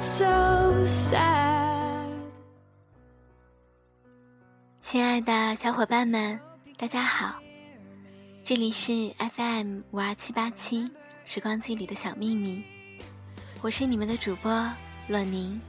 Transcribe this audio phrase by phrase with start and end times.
[0.00, 0.24] so
[0.86, 1.20] sad
[4.80, 6.40] 亲爱的小伙伴们，
[6.78, 7.38] 大家好，
[8.42, 10.90] 这里是 FM 五二七八七
[11.26, 12.64] 时光机里的小秘密，
[13.60, 14.50] 我是你们的主播
[15.06, 15.60] 洛宁。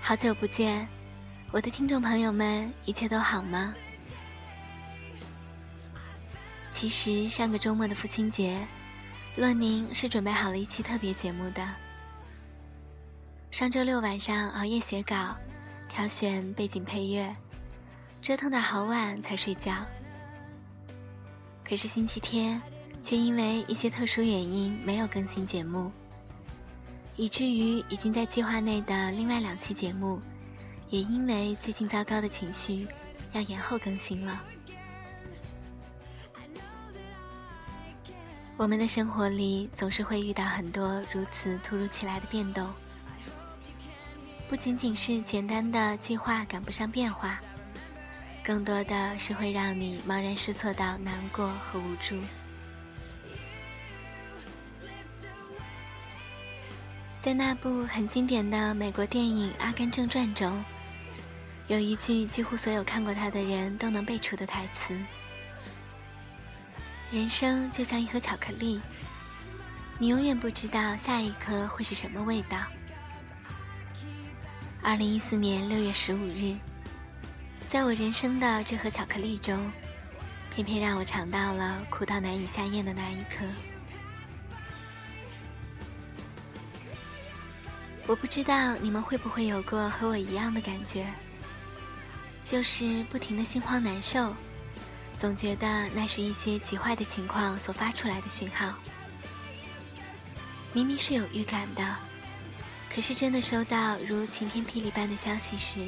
[0.00, 0.86] 好久不见，
[1.50, 3.74] 我的听众朋友们，一切都好吗？
[6.70, 8.56] 其实上个周末的父亲节，
[9.36, 11.66] 洛宁是准备好了一期特别节目的。
[13.50, 15.36] 上周六晚上熬夜写稿。
[15.94, 17.36] 挑选背景配乐，
[18.22, 19.74] 折腾到好晚才睡觉。
[21.62, 22.58] 可是星期天
[23.02, 25.92] 却因为一些特殊原因没有更新节目，
[27.14, 30.18] 以至于已经在计划内的另外两期节目，
[30.88, 32.86] 也因为最近糟糕的情绪
[33.32, 34.42] 要延后更新了。
[38.56, 42.68] 我们的生活里总是会遇到很多如此突如其来的变动。
[44.48, 47.40] 不仅仅是简单的计划赶不上变化，
[48.44, 52.16] 更多的是会让你茫然失措到难过和无助。
[57.18, 60.62] 在那部很经典的美国电影《阿甘正传》中，
[61.68, 64.96] 有一句几乎所有看过它的人都能背出的台词
[67.12, 68.80] ：“人生就像一盒巧克力，
[69.98, 72.56] 你永远不知道下一颗会是什么味道。”
[74.82, 76.56] 二零一四年六月十五日，
[77.68, 79.70] 在我人生的这盒巧克力中，
[80.54, 83.44] 偏偏让我尝到了苦到难以下咽的那一颗。
[88.06, 91.06] 我不知道你们会不会有过和我一样的感觉，
[92.42, 94.34] 就是不停的心慌难受，
[95.22, 98.74] 总觉得那是一些极坏的情况所发出来的讯号。
[100.72, 101.96] 明明是有预感的。
[102.92, 105.86] 可是，真的收到如晴天霹雳般的消息时，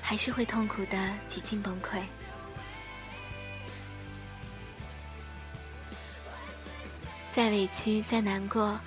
[0.00, 0.96] 还是会痛苦的
[1.26, 2.00] 几近崩溃。
[7.32, 8.78] 再委屈、再难过，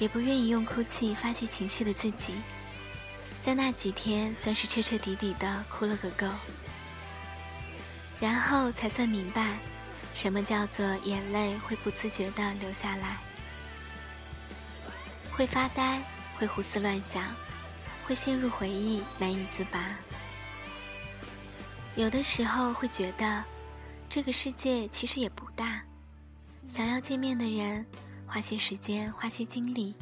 [0.00, 2.34] 也不愿意用哭泣发泄情绪的自己，
[3.40, 6.26] 在那几天算是彻彻底底的哭了个够，
[8.20, 9.58] 然后才算明白，
[10.14, 13.18] 什么叫做眼泪会不自觉的流下来，
[15.32, 16.02] 会发呆。
[16.36, 17.22] 会胡思乱想，
[18.04, 19.80] 会陷入回忆难以自拔。
[21.94, 23.44] 有的时候会觉得，
[24.08, 25.80] 这个世界其实也不大，
[26.66, 27.86] 想要见面的人，
[28.26, 29.94] 花些时间，花些精力，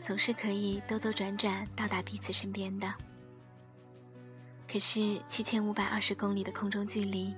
[0.00, 2.90] 总是可以兜兜转转到达彼此身边的。
[4.66, 7.34] 可是七千五百二十公里的空中距离，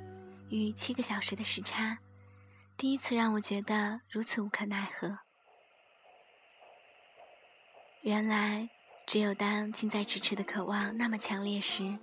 [0.51, 1.99] 与七个小时的时差，
[2.77, 5.19] 第一次让我觉得如此无可奈何。
[8.03, 8.69] 原来，
[9.07, 11.95] 只有当近在咫尺的渴望那么强烈时，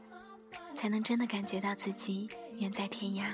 [0.76, 3.26] 才能真的感觉到自己远在天涯。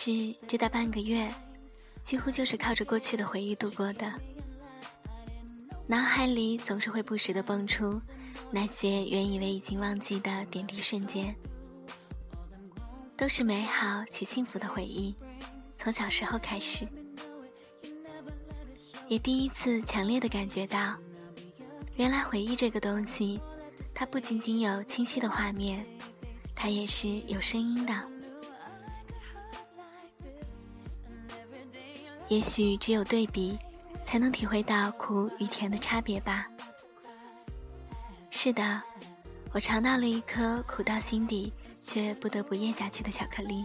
[0.00, 1.28] 是，这大半个月，
[2.04, 4.08] 几乎就是靠着过去的回忆度过的。
[5.88, 8.00] 脑海里总是会不时的蹦出
[8.52, 11.34] 那些原以为已经忘记的点滴瞬间，
[13.16, 15.12] 都是美好且幸福的回忆。
[15.72, 16.86] 从小时候开始，
[19.08, 20.94] 也第一次强烈的感觉到，
[21.96, 23.40] 原来回忆这个东西，
[23.96, 25.84] 它不仅仅有清晰的画面，
[26.54, 27.92] 它也是有声音的。
[32.28, 33.58] 也许只有对比，
[34.04, 36.46] 才能体会到苦与甜的差别吧。
[38.30, 38.82] 是的，
[39.52, 41.52] 我尝到了一颗苦到心底
[41.82, 43.64] 却不得不咽下去的巧克力。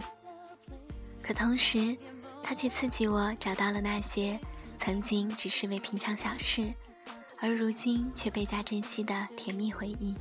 [1.22, 1.96] 可同时，
[2.42, 4.38] 它却刺激我找到了那些
[4.76, 6.72] 曾经只是为平常小事，
[7.40, 10.14] 而如今却倍加珍惜的甜蜜回忆。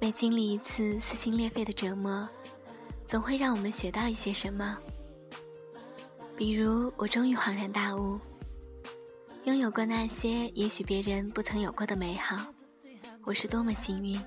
[0.00, 2.28] 每经历一次撕心裂肺的折磨，
[3.14, 4.76] 总会让我们学到一些什么。
[6.36, 8.18] 比如，我终于恍然大悟，
[9.44, 12.44] 拥有过那些也许别人不曾有过的美好，
[13.22, 14.20] 我是多么幸运。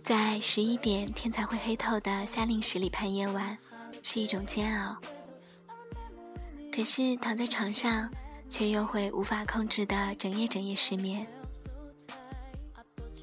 [0.00, 3.58] 在十一点天才会黑透的夏令时里盼夜晚，
[4.02, 4.96] 是一种煎熬。
[6.74, 8.10] 可是躺在床上，
[8.48, 11.26] 却又会无法控制的整夜整夜失眠。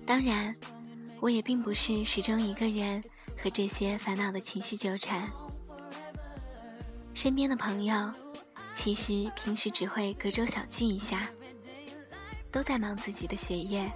[0.05, 0.55] 当然，
[1.19, 3.03] 我也并不是始终一个人。
[3.43, 5.27] 和这些烦恼的情绪纠缠，
[7.15, 8.13] 身边的朋友
[8.71, 11.27] 其实平时只会隔周小聚一下，
[12.51, 13.91] 都在忙自己的学业，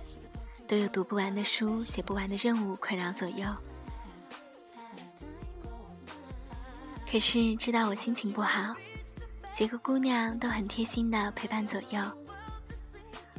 [0.68, 3.46] 都有读不完的书、写不完的任务困扰左右。
[7.08, 8.74] 可是知道我心情不好，
[9.52, 12.02] 几个姑娘都很贴心的陪伴左右，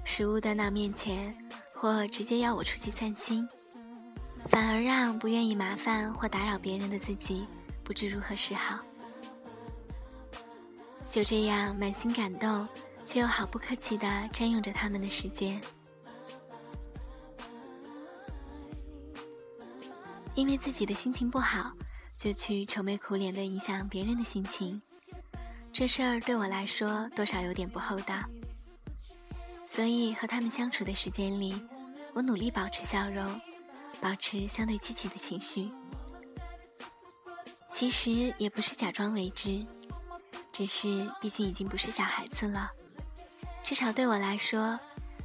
[0.05, 1.37] 食物端到面前，
[1.77, 3.47] 或直接邀我出去散心。
[4.49, 7.45] 反而让不愿意麻烦或打扰别人的自己
[7.85, 8.79] 不知如何是好。
[11.11, 12.67] 就这样满心感动，
[13.05, 15.61] 却又毫不客气地占用着他们的时间。
[20.35, 21.73] 因为自己的心情不好，
[22.17, 24.81] 就去愁眉苦脸地影响别人的心情，
[25.73, 28.15] 这事儿对我来说多少有点不厚道。
[29.67, 31.61] 所以和他们相处的时间里，
[32.15, 33.39] 我努力保持笑容。
[33.99, 35.73] 保持相对积极的情绪，
[37.71, 39.67] 其实也不是假装为之，
[40.53, 42.71] 只是毕竟已经不是小孩子了。
[43.65, 44.79] 至少对我来说，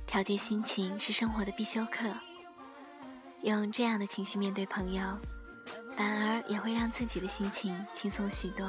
[0.08, 2.10] 调节心情是生活的必修课。
[3.42, 5.04] 用这样的情绪面对朋友，
[5.98, 8.66] 反而也会让自己的心情轻松许多。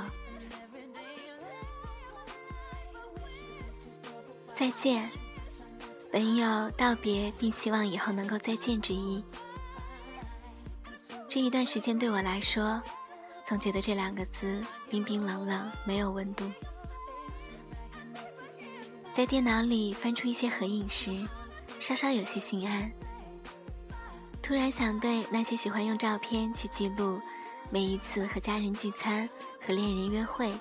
[4.53, 5.09] 再见，
[6.13, 9.25] 本有道别并希望以后能够再见之意。
[11.27, 12.83] 这一段时间对我来说，
[13.43, 14.61] 总觉得这两个字
[14.91, 16.45] 冰冰冷冷，没有温度。
[19.11, 21.27] 在电脑里翻出一些合影时，
[21.81, 22.91] 稍稍有些心安。
[24.43, 27.19] 突然想对那些喜欢用照片去记录
[27.71, 29.27] 每一次和家人聚餐、
[29.67, 30.53] 和恋人约会，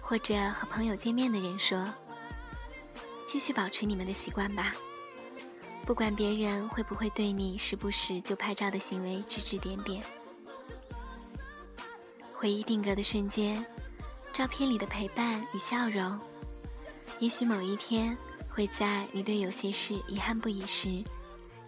[0.00, 1.84] 或者和朋友见面的人说：
[3.26, 4.74] 继续保持你们的习惯吧。
[5.86, 10.02] 不管别人会不会对你时不时就拍照的行为指指点点，
[12.32, 13.64] 回忆定格的瞬间，
[14.32, 16.18] 照片里的陪伴与笑容，
[17.18, 18.16] 也许某一天
[18.48, 21.04] 会在你对有些事遗憾不已时，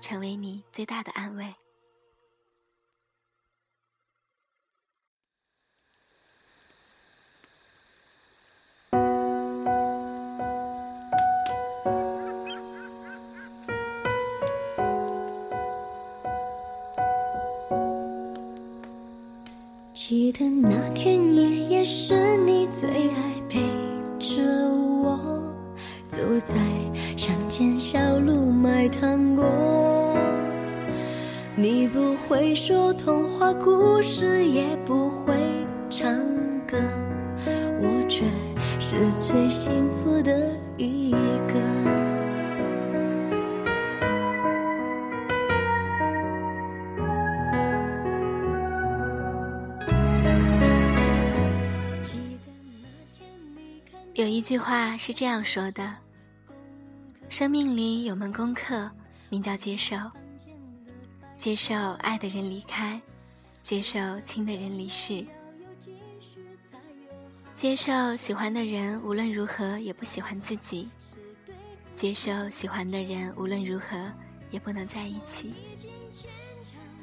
[0.01, 1.55] 成为你最大的安慰。
[20.09, 23.59] 记得那天夜夜是你最爱陪
[24.21, 24.41] 着
[25.03, 25.53] 我，
[26.09, 26.55] 走在
[27.17, 30.17] 乡间小路买糖果。
[31.57, 35.35] 你不会说童话故事，也不会
[35.91, 36.09] 唱
[36.69, 36.79] 歌，
[37.81, 38.25] 我却
[38.79, 41.11] 是最幸福的一
[41.49, 42.26] 个。
[54.27, 55.95] 有一句话是这样说的：
[57.29, 58.91] 生命里有门功课，
[59.29, 59.97] 名叫接受。
[61.37, 63.01] 接受爱的人离开，
[63.63, 65.25] 接受亲的人离世，
[67.55, 70.89] 接受喜欢的人无论如何也不喜欢自己，
[71.95, 74.11] 接受喜欢的人无论如何
[74.51, 75.55] 也不能在一起，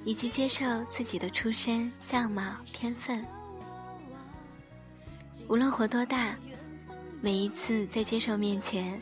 [0.04, 3.26] 以及接受自己的出身、相貌、天分，
[5.48, 6.36] 无论活多大。
[7.24, 9.00] 每一次在接受面前，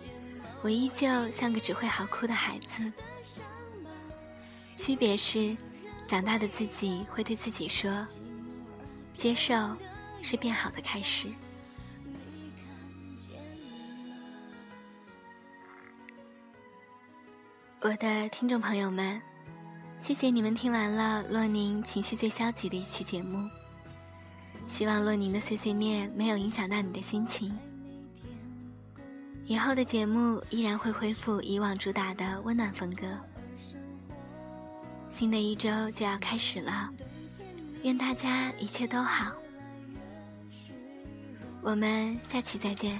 [0.61, 2.93] 我依旧像个只会嚎哭的孩子。
[4.75, 5.57] 区别是，
[6.07, 8.05] 长大的自己会对自己说
[9.17, 9.55] ：“接受
[10.21, 11.29] 是变好的开始。”
[17.81, 19.19] 我的听众朋友们，
[19.99, 23.49] 谢谢你们听完了洛宁情绪最消极的一期节目。
[24.67, 27.57] 希望洛宁的碎碎念没有影响到你的心情。
[29.45, 33.05] 以后的节目依然会恢复以往主打的温暖风格。
[35.09, 36.89] 新的一周就要开始了，
[37.83, 39.31] 愿大家一切都好。
[41.61, 42.99] 我们下期再见。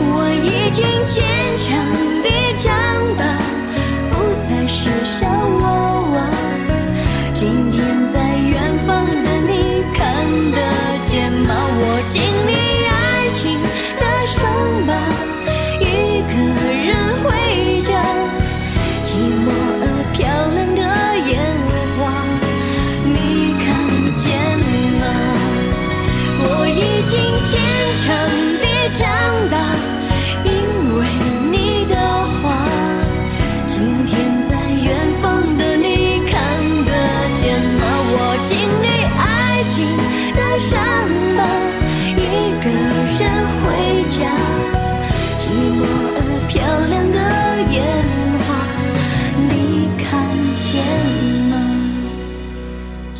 [0.00, 1.26] 我已经坚
[1.58, 1.68] 强
[2.22, 2.28] 的
[2.62, 2.72] 长
[3.18, 3.22] 大，
[4.12, 5.28] 不再是像
[5.60, 5.97] 我。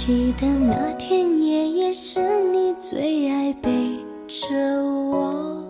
[0.08, 2.18] 记得那天夜夜是
[2.50, 3.70] 你最爱背
[4.26, 4.48] 着
[4.82, 5.62] 我，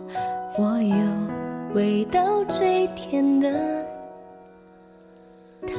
[0.56, 3.84] 我有味道最甜的
[5.66, 5.76] 糖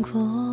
[0.00, 0.51] 果。